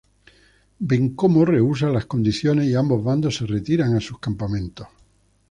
[0.79, 4.87] Bencomo rehúsa las condiciones y ambos bandos se retiran a sus campamentos.